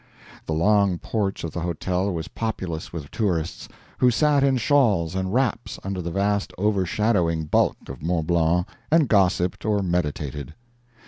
The 0.47 0.53
long 0.53 0.97
porch 0.97 1.43
of 1.43 1.51
the 1.51 1.59
hotel 1.59 2.11
was 2.11 2.27
populous 2.27 2.91
with 2.91 3.11
tourists, 3.11 3.69
who 3.99 4.09
sat 4.09 4.43
in 4.43 4.57
shawls 4.57 5.13
and 5.13 5.31
wraps 5.31 5.77
under 5.83 6.01
the 6.01 6.09
vast 6.09 6.51
overshadowing 6.57 7.45
bulk 7.45 7.77
of 7.87 8.01
Mont 8.01 8.25
Blanc, 8.25 8.65
and 8.89 9.07
gossiped 9.07 9.63
or 9.63 9.83
meditated. 9.83 10.55